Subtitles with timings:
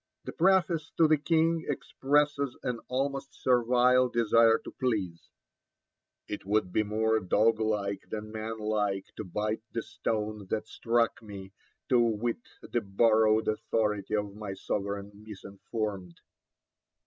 [0.23, 5.29] The preface to the King expresses an almost servile desire to please:
[6.27, 11.21] 'it would be more dog like than man like to bite the stone that struck
[11.21, 11.53] me,
[11.89, 16.19] to wit the borrowed authority of my sovereign misinformed.'